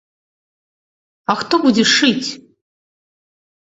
А 1.33 1.37
хто 1.43 1.55
будзе 1.69 1.83
шыць? 1.95 2.29